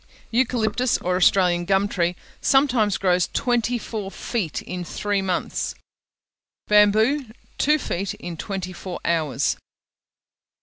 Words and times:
Eucalyptus, 0.31 0.97
or 0.97 1.15
Australian 1.15 1.63
gum 1.63 1.87
tree, 1.87 2.15
sometimes 2.41 2.97
grows 2.97 3.29
twenty 3.33 3.77
four 3.77 4.09
feet 4.09 4.59
in 4.63 4.83
three 4.83 5.21
months: 5.21 5.75
bamboo, 6.67 7.27
two 7.59 7.77
feet 7.77 8.15
in 8.15 8.35
twenty 8.35 8.73
four 8.73 8.99
hours. 9.05 9.57